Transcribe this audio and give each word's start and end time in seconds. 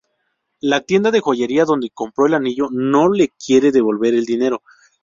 La 0.61 0.81
tienda 0.83 1.11
de 1.11 1.19
joyería 1.19 1.63
donde 1.63 1.91
compró 1.93 2.25
el 2.25 2.33
anillo 2.33 2.69
no 2.71 3.07
le 3.13 3.29
quiere 3.37 3.71
devolver 3.71 4.15
el 4.15 4.25
dinero. 4.25 4.63